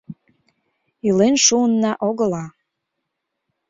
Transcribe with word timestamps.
Илен 1.07 1.35
шуынна-огыла... 1.45 2.45